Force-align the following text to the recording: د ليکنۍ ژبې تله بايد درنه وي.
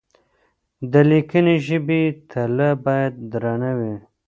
د 0.91 0.93
ليکنۍ 1.09 1.57
ژبې 1.67 2.01
تله 2.29 2.69
بايد 2.85 3.13
درنه 3.31 3.71
وي. 3.79 3.95